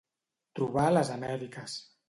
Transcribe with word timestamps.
Trobar 0.59 0.87
les 0.95 1.13
Amèriques. 1.19 1.81